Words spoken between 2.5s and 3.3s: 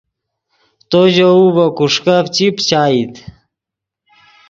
پچائیت